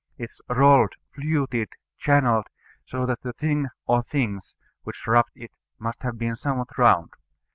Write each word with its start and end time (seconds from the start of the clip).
It 0.17 0.31
is 0.31 0.41
rolled, 0.49 0.93
fluted, 1.13 1.69
channelled, 1.99 2.45
so 2.87 3.05
that 3.05 3.21
the 3.21 3.33
thing 3.33 3.67
or 3.85 4.01
things 4.01 4.55
which 4.81 5.05
rubbed 5.05 5.33
it 5.35 5.51
must 5.77 6.01
have 6.01 6.17
been 6.17 6.35
somewhat 6.35 6.75
round. 6.79 7.11